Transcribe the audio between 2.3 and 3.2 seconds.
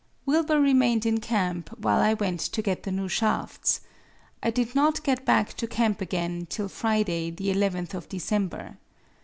to get the new